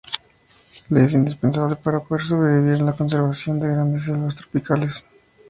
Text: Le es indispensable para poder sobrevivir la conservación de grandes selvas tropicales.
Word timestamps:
Le 0.89 1.05
es 1.05 1.13
indispensable 1.13 1.75
para 1.75 1.99
poder 1.99 2.25
sobrevivir 2.25 2.81
la 2.81 2.93
conservación 2.97 3.59
de 3.59 3.67
grandes 3.67 4.05
selvas 4.05 4.35
tropicales. 4.35 5.05